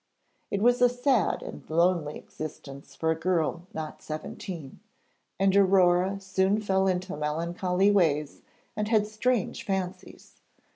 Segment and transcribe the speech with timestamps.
[0.49, 4.79] It was a sad and lonely existence for a girl not seventeen,
[5.39, 8.41] and Aurore soon fell into melancholy ways,
[8.75, 10.41] and had strange fancies.